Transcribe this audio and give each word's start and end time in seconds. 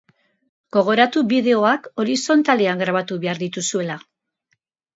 Gogoratu 0.77 1.23
bideoak 1.33 1.85
horizontalean 2.05 2.83
grabatu 2.85 3.21
behar 3.27 3.43
dituzuela. 3.45 4.03